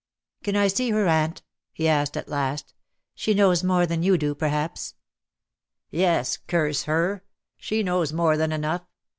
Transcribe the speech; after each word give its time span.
"Can 0.41 0.55
I 0.55 0.67
see 0.67 0.89
her 0.89 1.07
aunt?" 1.07 1.43
he 1.71 1.87
asked 1.87 2.17
at 2.17 2.27
last. 2.27 2.73
"She 3.13 3.35
knows 3.35 3.63
more 3.63 3.85
than 3.85 4.01
you 4.01 4.17
do, 4.17 4.33
perhaps." 4.33 4.95
"Yes, 5.91 6.37
curse 6.47 6.85
her. 6.85 7.23
She 7.55 7.83
knows 7.83 8.11
more 8.11 8.35
than 8.35 8.51
enough. 8.51 8.81